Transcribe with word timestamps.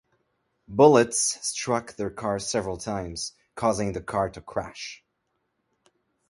Bullets 0.67 1.19
struck 1.47 1.95
their 1.95 2.09
car 2.09 2.39
several 2.39 2.77
times, 2.77 3.33
causing 3.53 3.93
the 3.93 4.01
car 4.01 4.31
to 4.31 4.41
crash. 4.41 5.03